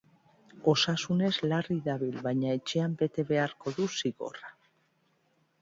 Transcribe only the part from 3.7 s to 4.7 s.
du zigorra.